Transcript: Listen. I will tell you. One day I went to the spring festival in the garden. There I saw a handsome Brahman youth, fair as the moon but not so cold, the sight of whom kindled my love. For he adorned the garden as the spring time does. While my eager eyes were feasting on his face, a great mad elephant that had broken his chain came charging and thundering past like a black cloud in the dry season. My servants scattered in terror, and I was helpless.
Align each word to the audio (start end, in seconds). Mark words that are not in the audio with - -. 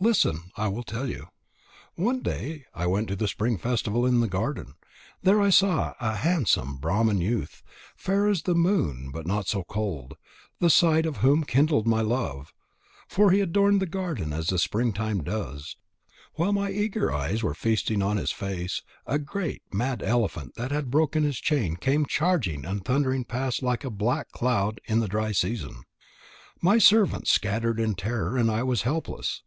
Listen. 0.00 0.50
I 0.56 0.66
will 0.66 0.82
tell 0.82 1.08
you. 1.08 1.28
One 1.94 2.20
day 2.20 2.64
I 2.74 2.88
went 2.88 3.06
to 3.06 3.14
the 3.14 3.28
spring 3.28 3.56
festival 3.56 4.04
in 4.04 4.18
the 4.18 4.26
garden. 4.26 4.74
There 5.22 5.40
I 5.40 5.50
saw 5.50 5.94
a 6.00 6.16
handsome 6.16 6.78
Brahman 6.78 7.20
youth, 7.20 7.62
fair 7.94 8.26
as 8.26 8.42
the 8.42 8.56
moon 8.56 9.12
but 9.12 9.28
not 9.28 9.46
so 9.46 9.62
cold, 9.62 10.14
the 10.58 10.70
sight 10.70 11.06
of 11.06 11.18
whom 11.18 11.44
kindled 11.44 11.86
my 11.86 12.00
love. 12.00 12.52
For 13.06 13.30
he 13.30 13.38
adorned 13.38 13.80
the 13.80 13.86
garden 13.86 14.32
as 14.32 14.48
the 14.48 14.58
spring 14.58 14.92
time 14.92 15.22
does. 15.22 15.76
While 16.34 16.52
my 16.52 16.72
eager 16.72 17.12
eyes 17.12 17.44
were 17.44 17.54
feasting 17.54 18.02
on 18.02 18.16
his 18.16 18.32
face, 18.32 18.82
a 19.06 19.20
great 19.20 19.62
mad 19.72 20.02
elephant 20.02 20.56
that 20.56 20.72
had 20.72 20.90
broken 20.90 21.22
his 21.22 21.38
chain 21.38 21.76
came 21.76 22.06
charging 22.06 22.64
and 22.64 22.84
thundering 22.84 23.22
past 23.22 23.62
like 23.62 23.84
a 23.84 23.90
black 23.90 24.32
cloud 24.32 24.80
in 24.86 24.98
the 24.98 25.06
dry 25.06 25.30
season. 25.30 25.84
My 26.60 26.78
servants 26.78 27.30
scattered 27.30 27.78
in 27.78 27.94
terror, 27.94 28.36
and 28.36 28.50
I 28.50 28.64
was 28.64 28.82
helpless. 28.82 29.44